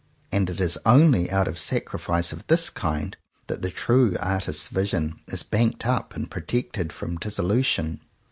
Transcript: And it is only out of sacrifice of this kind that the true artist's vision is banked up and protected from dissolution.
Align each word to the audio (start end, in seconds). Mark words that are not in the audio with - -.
And 0.31 0.49
it 0.49 0.59
is 0.59 0.79
only 0.83 1.29
out 1.29 1.47
of 1.47 1.59
sacrifice 1.59 2.31
of 2.31 2.47
this 2.47 2.71
kind 2.71 3.15
that 3.45 3.61
the 3.61 3.69
true 3.69 4.15
artist's 4.19 4.67
vision 4.67 5.19
is 5.27 5.43
banked 5.43 5.85
up 5.85 6.15
and 6.15 6.27
protected 6.27 6.91
from 6.91 7.17
dissolution. 7.17 8.01